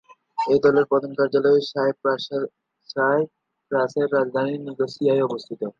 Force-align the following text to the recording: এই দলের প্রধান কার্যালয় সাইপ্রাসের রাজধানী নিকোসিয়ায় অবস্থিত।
এই 0.47 0.59
দলের 0.65 0.85
প্রধান 0.91 1.11
কার্যালয় 1.19 1.61
সাইপ্রাসের 2.89 4.07
রাজধানী 4.11 4.53
নিকোসিয়ায় 4.65 5.25
অবস্থিত। 5.27 5.61